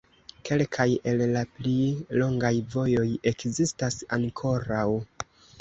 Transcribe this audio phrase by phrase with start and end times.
[0.47, 1.75] Kelkaj el la pli
[2.21, 4.89] longaj vojoj ekzistas ankoraŭ.